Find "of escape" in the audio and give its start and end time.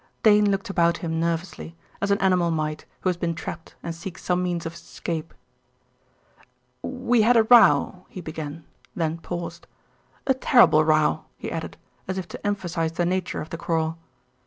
4.65-5.31